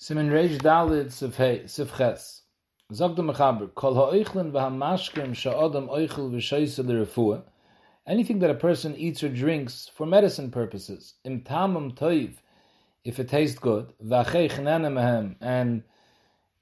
[0.00, 1.12] Simen Reish Dalit.
[2.90, 7.42] Zog Mechaber, Kol ha'oichlin v'hamashkim sha'odam.
[8.06, 12.36] Anything that a person eats or drinks for medicine purposes, im tamam toiv,
[13.04, 15.82] if it tastes good, and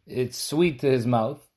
[0.09, 1.48] it's sweet to his mouth,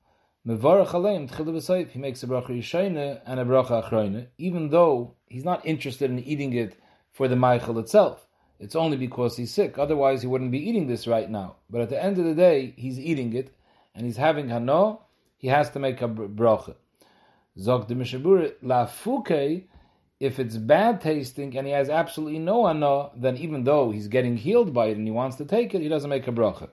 [0.48, 6.12] aleim he makes a bracha yishayne and a bracha achroine, even though he's not interested
[6.12, 6.80] in eating it
[7.12, 8.28] for the meichel itself.
[8.62, 9.80] It's only because he's sick.
[9.80, 11.56] Otherwise, he wouldn't be eating this right now.
[11.68, 13.52] But at the end of the day, he's eating it,
[13.96, 15.00] and he's having hano.
[15.40, 16.76] He has to make a bracha.
[17.58, 19.64] Zog de mishabur la fuke.
[20.20, 24.38] If it's bad tasting and he has absolutely no hano, then even though he's getting
[24.38, 26.70] healed by it and he wants to take it, he doesn't make a bracha.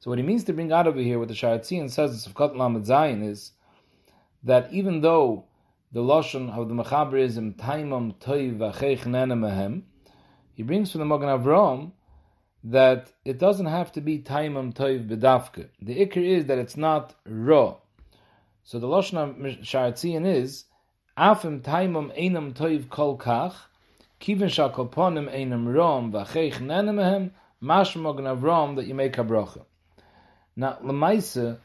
[0.00, 2.84] So what he means to bring out over here, what the Sharatzian says of Lamed
[2.84, 3.52] Zayin is
[4.44, 5.46] that even though
[5.92, 8.58] the lashon of the mechaber is im taimam toiv
[10.56, 11.92] he brings from the Magen Avram
[12.64, 15.68] that it doesn't have to be taimam toiv bedafke.
[15.82, 17.76] The ikr is that it's not raw.
[18.64, 20.64] So the lashon sharatzian is
[21.16, 23.54] afim taimam einam toiv kol kach
[24.18, 29.62] kiven shakoponim einam rom v'cheich nenemehem mash Magen Avram that you make a bracha.
[30.56, 31.58] Now lemaisa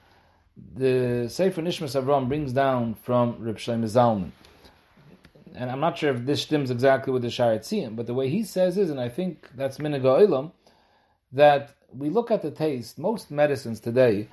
[0.76, 4.31] the Sefer Nishmas Avram brings down from Reb Shlomo Zalman
[5.56, 8.44] and I'm not sure if this stems exactly with the Sharetziyim, but the way he
[8.44, 10.52] says is, and I think that's Minaga Ilam,
[11.34, 14.30] that we look at the taste, most medicines today,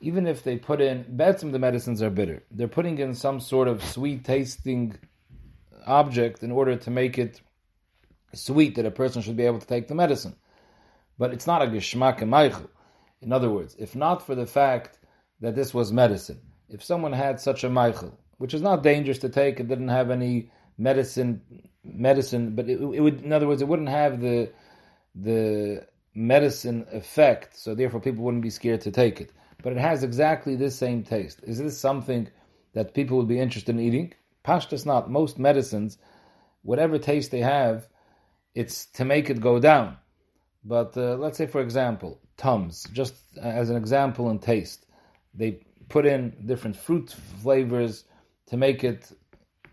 [0.00, 2.42] even if they put in, betzim the medicines are bitter.
[2.50, 4.98] They're putting in some sort of sweet tasting
[5.86, 7.40] object in order to make it
[8.34, 10.36] sweet that a person should be able to take the medicine.
[11.18, 12.68] But it's not a geshmak and
[13.20, 14.98] In other words, if not for the fact
[15.40, 19.28] that this was medicine, if someone had such a meichel, which is not dangerous to
[19.28, 19.60] take.
[19.60, 21.40] It didn't have any medicine,
[21.84, 24.50] medicine, but it, it would, in other words, it wouldn't have the
[25.14, 27.56] the medicine effect.
[27.56, 29.30] So therefore, people wouldn't be scared to take it.
[29.62, 31.40] But it has exactly this same taste.
[31.44, 32.28] Is this something
[32.74, 34.12] that people would be interested in eating?
[34.44, 35.10] Pashtas not.
[35.10, 35.96] Most medicines,
[36.62, 37.88] whatever taste they have,
[38.54, 39.96] it's to make it go down.
[40.64, 44.86] But uh, let's say, for example, Tums, just as an example in taste,
[45.34, 48.04] they put in different fruit flavors
[48.46, 49.10] to make it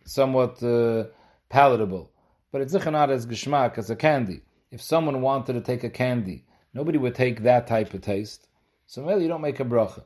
[0.06, 1.06] somewhat uh,
[1.50, 2.12] palatable.
[2.52, 4.42] But it's not as geschmack as a candy.
[4.72, 8.48] If someone wanted to take a candy, nobody would take that type of taste.
[8.88, 10.04] So really, you don't make a bracha.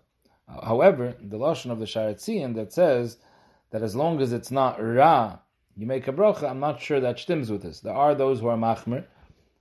[0.48, 3.18] However, the lashon of the Sharetzian that says
[3.72, 5.40] that as long as it's not ra,
[5.76, 6.50] you make a bracha.
[6.50, 7.80] I'm not sure that stems with this.
[7.80, 9.06] There are those who are machmer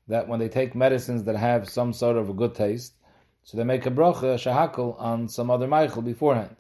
[0.08, 2.94] that when they take medicines that have some sort of a good taste,
[3.42, 6.56] so they make a bracha shahakal on some other meichel beforehand.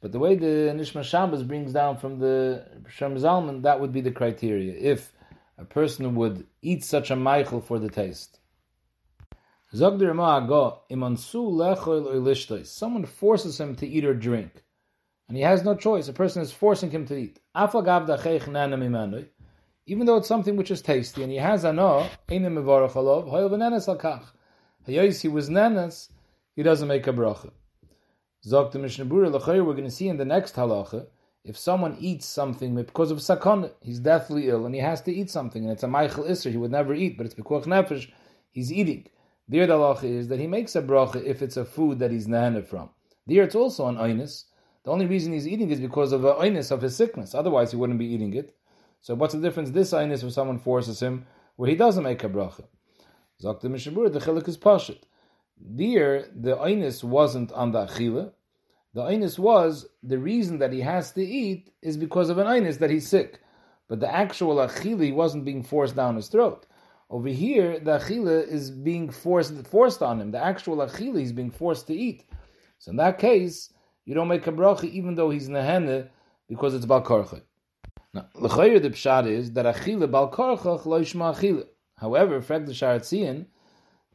[0.00, 4.00] But the way the Nishma Shabbos brings down from the Shem Zalman, that would be
[4.00, 4.74] the criteria.
[4.74, 5.12] If
[5.58, 8.38] a person would eat such a meichel for the taste.
[9.70, 9.98] Someone
[13.04, 14.64] forces him to eat or drink,
[15.26, 16.08] and he has no choice.
[16.08, 17.40] A person is forcing him to eat.
[19.86, 22.38] Even though it's something which is tasty, and he has a ano, he
[25.28, 26.08] was nenas,
[26.54, 27.50] he doesn't make a bracha.
[28.44, 31.06] Zog the Mishnah we're going to see in the next halacha,
[31.44, 35.30] if someone eats something because of sakon, he's deathly ill and he has to eat
[35.30, 38.10] something, and it's a meichel Isser, he would never eat, but it's Pekuach Nefesh,
[38.50, 39.08] he's eating.
[39.48, 42.28] There the halacha is that he makes a bracha if it's a food that he's
[42.28, 42.90] nahana from.
[43.26, 44.44] There it's also an oinus.
[44.84, 47.34] The only reason he's eating is because of the oinus of his sickness.
[47.34, 48.54] Otherwise, he wouldn't be eating it.
[49.00, 49.70] So what's the difference?
[49.70, 51.26] This oinus if someone forces him
[51.56, 52.64] where he doesn't make a bracha.
[53.42, 55.00] Zok the Mishabur, the chilik is pashit.
[55.60, 58.32] There, the Einis wasn't on the Achila.
[58.94, 62.78] The Einis was, the reason that he has to eat is because of an Einis,
[62.78, 63.40] that he's sick.
[63.88, 66.66] But the actual Achila wasn't being forced down his throat.
[67.10, 70.30] Over here, the Achila is being forced forced on him.
[70.30, 72.24] The actual Achila is being forced to eat.
[72.78, 73.72] So in that case,
[74.04, 76.08] you don't make a bracha even though he's nehene
[76.48, 77.42] because it's bal karcha.
[78.14, 81.66] Now, the pshat is that achila bal karcha lo achila.
[81.96, 83.46] However, frag the sharatzian,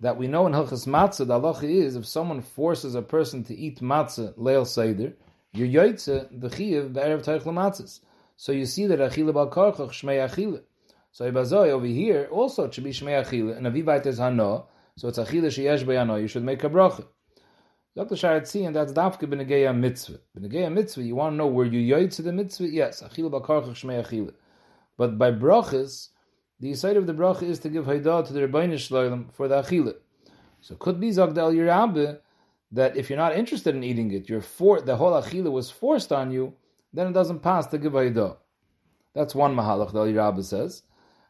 [0.03, 3.55] that we know in Hilchas Matzah, the halacha is if someone forces a person to
[3.55, 5.13] eat matzah leil seder,
[5.53, 8.01] you're yoitze the chiyav be'erev teich matzahs.
[8.35, 10.61] So you see that achila bal karchach shmei achila.
[11.13, 14.65] So ibazoi over here also it should be shmei achila and avivait is hano,
[14.97, 16.21] so it's achila sheyesh b'yano.
[16.21, 17.05] You should make a bracha.
[17.95, 18.15] Dr.
[18.15, 20.19] Sharetzi, and that's dafke b'negeya mitzvah.
[20.37, 22.67] B'negeya mitzvah, you want to know where you yoitze the mitzvah?
[22.67, 24.33] Yes, achila bal karchach shmei achila.
[24.97, 26.09] But by brachas,
[26.59, 29.61] the side of the bracha is to give haydah to the Rebbeinu Shloim for the
[29.61, 29.95] achila.
[30.61, 32.19] So could be Zagdal Yirabe
[32.71, 36.11] that if you're not interested in eating it, you're for, the whole achila was forced
[36.11, 36.53] on you,
[36.93, 38.37] then it doesn't pass to give haydah.
[39.13, 40.83] That's one mahalach that Yirabe says.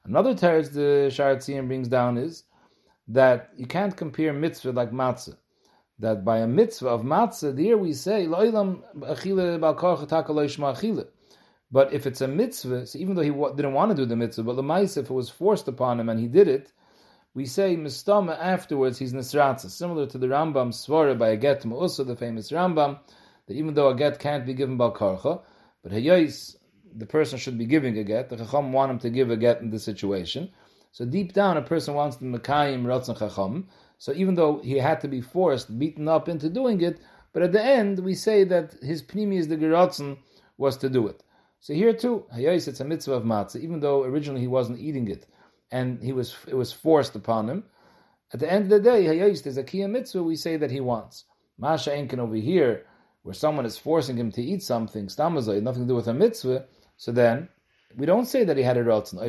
[0.05, 2.43] Another teretz the Sharatzian brings down is
[3.07, 5.37] that you can't compare mitzvah like matzah.
[5.99, 8.27] That by a mitzvah of matzah, there we say,
[11.73, 14.43] But if it's a mitzvah, so even though he didn't want to do the mitzvah,
[14.43, 16.71] but the if it was forced upon him and he did it,
[17.33, 22.03] we say mistama afterwards he's nisratza, similar to the Rambam svara by a get also
[22.03, 22.99] the famous Rambam,
[23.47, 25.41] that even though a get can't be given by karcha,
[25.81, 26.55] but hayais,
[26.95, 28.29] the person should be giving a get.
[28.29, 30.51] The chacham want him to give a get in this situation.
[30.91, 33.67] So deep down, a person wants to mekayim ratzon chacham.
[33.97, 36.99] So even though he had to be forced, beaten up into doing it,
[37.33, 40.19] but at the end we say that his pnimi is the geratzon
[40.55, 41.23] was to do it.
[41.63, 45.07] So here too, hayais it's a mitzvah of matzah, even though originally he wasn't eating
[45.07, 45.25] it
[45.71, 47.63] and he was it was forced upon him.
[48.33, 50.81] At the end of the day, hayayis there's a kiyah mitzvah we say that he
[50.81, 51.23] wants.
[51.57, 52.85] Masha Enkin over here,
[53.21, 56.65] where someone is forcing him to eat something, stamazay, nothing to do with a mitzvah.
[56.97, 57.47] So then
[57.95, 59.19] we don't say that he had a rotzen.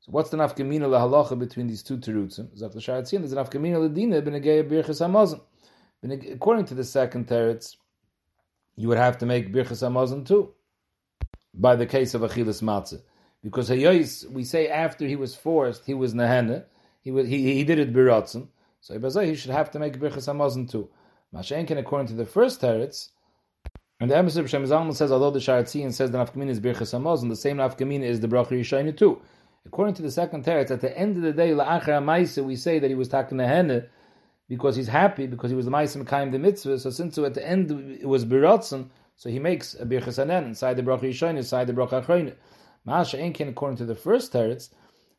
[0.00, 2.50] So what's the nafkamina lahalacha between these two terutzim?
[2.50, 5.40] There's an nafkamina ladina b'negei hamazon.
[6.34, 7.76] According to the second teretz,
[8.78, 10.54] you would have to make birchas hamazon too
[11.52, 13.02] by the case of Achilas Matzah.
[13.42, 16.64] Because Hayois, we say after he was forced, he was Nehene,
[17.02, 18.46] he, was, he, he did it Biratzen,
[18.80, 20.88] so oh, he should have to make Birchas Hamazon too.
[21.34, 23.08] Mashenkin, according to the first teretz,
[24.00, 26.96] and the Emes of Shem Zalman says, although the Sharatzian says the Nafkamina is Birchas
[26.96, 29.20] Hamazon, the same Nafkamina is the Bracha Yishayna too.
[29.66, 32.88] According to the second teretz, at the end of the day, La'achar we say that
[32.88, 33.88] he was taken Nehene,
[34.48, 37.46] because he's happy, because he was the Maisim Kaim the Mitzvah, so since at the
[37.46, 41.72] end it was Biratzen, so he makes a birchas inside the bracha yishayin, inside the
[41.72, 42.34] bracha achroin.
[42.84, 44.70] Masha Enkin, according to the first teretz,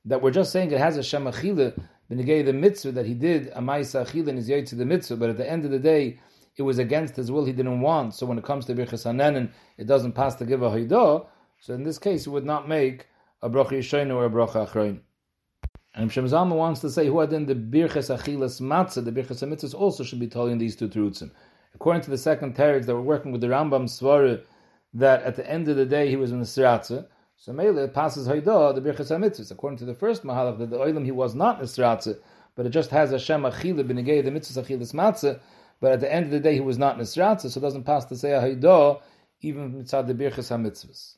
[0.06, 1.78] that we're just saying it has a shem achila,
[2.08, 5.30] the the mitzvah that he did a ma'isa achila in his to the mitzvah, but
[5.30, 6.18] at the end of the day,
[6.56, 8.16] it was against his will, he didn't want.
[8.16, 11.28] So when it comes to birchas it doesn't pass to give a haidah.
[11.60, 13.08] So in this case, he would not make
[13.42, 15.02] a bracha yishayin or a bracha achroin.
[15.96, 19.74] And Shem Zalman wants to say, who in the birchas achilas matzah, the birchas mitzvahs
[19.74, 21.32] also should be told in these two terutzim
[21.76, 24.42] according to the second teretz that we're working with the Rambam Svara,
[24.94, 27.06] that at the end of the day he was in the Siratza,
[27.38, 29.52] so Mele passes Haidah, the Birchas HaMitzvahs.
[29.52, 32.18] According to the first Mahalach, that the Oilam he was not in the Siratza,
[32.56, 35.40] but it just has Hashem Achila B'negei, the Mitzvahs Achilas Matzah,
[35.80, 37.62] but at the end of the day he was not in the Siratza, so it
[37.62, 39.02] doesn't pass to say Haidah,
[39.42, 41.16] even mitzad the Birchas HaMitzvahs.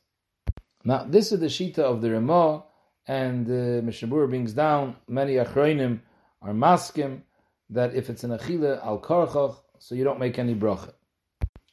[0.83, 2.63] Now, this is the Shita of the Ramah,
[3.07, 5.99] and uh, Mishabur brings down many Achroinim
[6.41, 7.21] are maskim
[7.69, 10.93] that if it's an Achila al Karchach, so you don't make any bracha.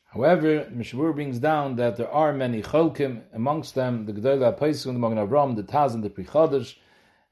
[0.04, 4.98] However, Mishmur brings down that there are many cholkim, amongst them the Gedolah Paisun, the
[4.98, 6.76] Magen Avram, the Taz, and the Prichadash,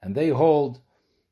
[0.02, 0.80] and they hold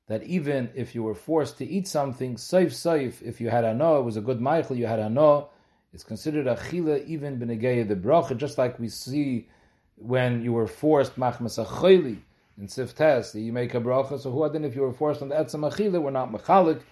[0.08, 4.00] that even if you were forced to eat something, saif saif, if you had ano,
[4.00, 5.50] it was a good meichel, you had ano,
[5.93, 9.49] it's considered a chila even b'negeya the bracha, just like we see
[9.96, 12.19] when you were forced machmas achayli
[12.58, 14.18] in siftes, you make a bracha.
[14.20, 16.82] So who then if you were forced on the etzam achila, we're not machalik,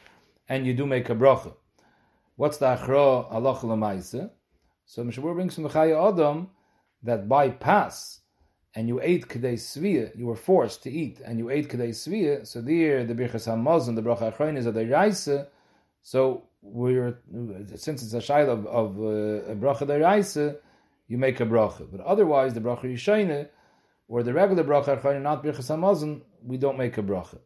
[0.49, 1.55] and you do make a bracha.
[2.37, 4.31] What's the achra halach lemaise?
[4.87, 6.51] So Mishabur brings from the Chayei Adam
[7.03, 8.21] that by pass
[8.75, 12.47] and you ate kedei svia, you were forced to eat, and you ate kedei svia.
[12.47, 15.49] So there, the birchas hamazon, the bracha achroin is a deraisa.
[16.03, 17.19] So we're
[17.77, 20.57] since it's a shaila of, of uh, a bracha deraisa,
[21.07, 21.87] you make a bracha.
[21.91, 23.49] But otherwise, the bracha yishayne
[24.13, 27.39] or the regular bracha not birchas hamazon, we don't make a bracha.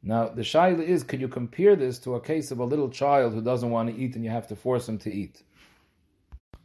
[0.00, 3.34] Now, the shaila is, could you compare this to a case of a little child
[3.34, 5.42] who doesn't want to eat and you have to force him to eat?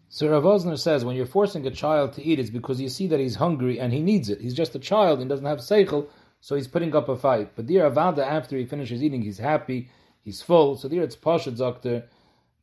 [0.07, 3.07] So Rav Wosner says, when you're forcing a child to eat, it's because you see
[3.07, 4.39] that he's hungry and he needs it.
[4.39, 6.09] He's just a child and doesn't have seichel,
[6.39, 7.55] so he's putting up a fight.
[7.55, 9.89] But dear Avada, after he finishes eating, he's happy,
[10.23, 10.75] he's full.
[10.75, 12.03] So there it's Pasha Doctor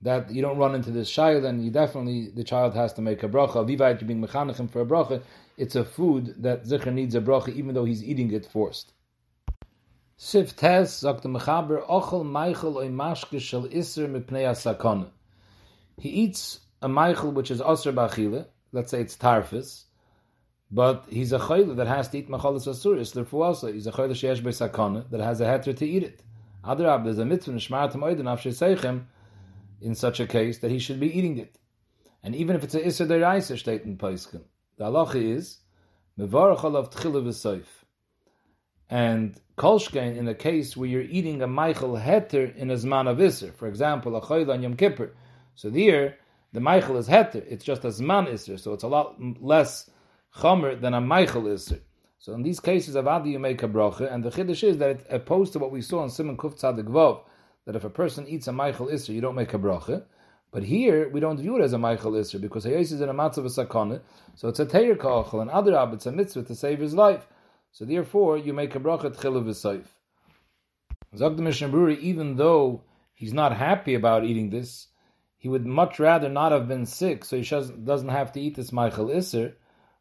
[0.05, 3.23] that you don't run into this shaila and you definitely, the child has to make
[3.23, 3.67] a bracha.
[3.67, 5.23] Vivayit, you're being mechanechim for a bracha.
[5.57, 8.93] It's a food that Zikr needs a bracha even though he's eating it forced.
[10.19, 15.09] Sif Tes sagt Mechaber Ochel Meichel oi Maschke shel Isser mipnei Asakon.
[15.99, 19.85] He eats a Meichel which is Osir Bachile, let's say it's Tarfis,
[20.71, 24.11] but he's a Chayla that has to eat Machalis Asuris, therefore also he's a Chayla
[24.11, 26.23] Sheesh Bei Sakona that has a heter to eat it.
[26.63, 29.05] Adrab, there's a mitzvah Nishmaratam Oiden Afshe Seichem
[29.81, 31.59] in such a case that he should be eating it.
[32.23, 34.43] And even if it's a Isser Deraisa state in Paiskim,
[34.77, 35.59] the halacha is
[36.19, 37.67] Mevarach alav Tchila V'Soif.
[38.89, 43.21] And kolshkein in a case where you're eating a meichel heter in a zman of
[43.21, 45.13] iser, for example, a choyla on Yom Kippur.
[45.55, 46.17] So there,
[46.53, 49.91] the meichel is heter, it's just a zman iser, so it's a lot less
[50.37, 51.81] chomer than a meichel iser.
[52.19, 55.53] So in these cases, avadi you make a bracha, and the chiddush is that opposed
[55.55, 57.23] to what we saw in Simon Kuf Tzadik Vov,
[57.67, 60.05] that if a person eats a meichel iser, you don't make a bracha.
[60.55, 63.13] But here we don't view it as a meichel Isser because Hayos is in a
[63.13, 64.03] matzav of sakana,
[64.37, 67.27] so it's a teir kachal, and other it's a mitzvah to save his life.
[67.73, 69.87] So therefore, you make a bracha tchilu v'soif.
[71.17, 74.87] Zog the Mishnah even though he's not happy about eating this,
[75.39, 78.71] he would much rather not have been sick, so he doesn't have to eat this
[78.71, 79.55] meichel Isser.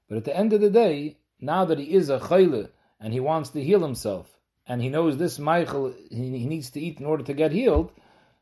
[0.07, 3.19] But at the end of the day, now that he is a chayle and he
[3.19, 4.32] wants to heal himself,
[4.67, 7.91] and he knows this meichel he, he needs to eat in order to get healed,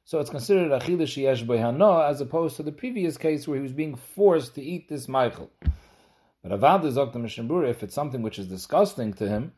[0.03, 3.71] so it's considered achila sheyesh hana as opposed to the previous case where he was
[3.71, 5.49] being forced to eat this meichel.
[6.43, 7.19] But Avad is Dr.
[7.19, 9.53] Mishnabur, if it's something which is disgusting to him,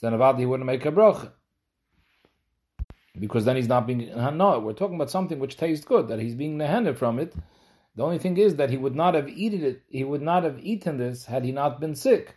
[0.00, 1.32] then Avad he wouldn't make a bracha.
[3.18, 4.58] Because then he's not being hana.
[4.58, 7.34] We're talking about something which tastes good, that he's being nehene from it.
[7.96, 10.58] The only thing is that he would not have eaten it, he would not have
[10.60, 12.36] eaten this had he not been sick.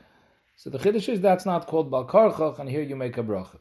[0.60, 3.60] So the chiddush is that's not called balkarchach, and here you make a bracha.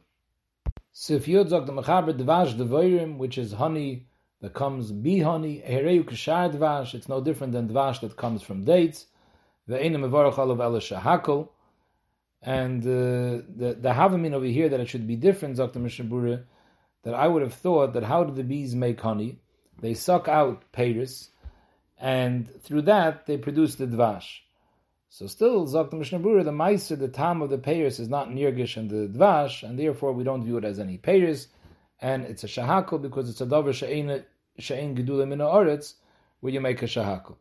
[0.91, 4.07] Sif Yud zog the mechaber dvash devoirim, which is honey
[4.41, 8.63] that comes be honey, hereu kashar dvash, it's no different than dvash that comes from
[8.65, 9.05] dates.
[9.67, 11.49] The enim mevarach olav el shahakol.
[12.41, 15.79] And uh, the the havamin over here that it should be different, Dr.
[15.79, 16.45] Mishabura,
[17.03, 19.37] that I would have thought that how do the bees make honey?
[19.79, 21.29] They suck out peiris,
[21.99, 24.39] and through that they produce the dvash.
[25.09, 28.89] So still, Zok the the Meiser, the Tam of the Peiris is not Nirgish and
[28.89, 31.47] the Dvash, and therefore we don't view it as any Peiris,
[32.01, 34.25] and it's a Shahakal because it's a Dover She'en
[34.59, 35.93] Gedulim in Oretz,
[36.41, 37.37] where you make a Shahakal.